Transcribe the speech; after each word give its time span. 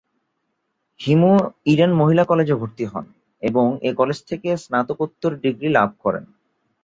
হিমু 0.99 1.31
ইডেন 1.65 1.91
মহিলা 1.93 2.23
কলেজে 2.23 2.55
ভর্তি 2.55 2.85
হন 2.85 3.05
এবং 3.41 3.65
এ 3.81 3.91
কলেজ 3.93 4.19
থেকে 4.23 4.49
স্নাতকোত্তর 4.57 5.31
ডিগ্রী 5.35 5.69
লাভ 5.69 5.89
করেন। 5.99 6.23